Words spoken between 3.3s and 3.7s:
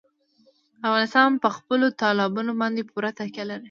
لري.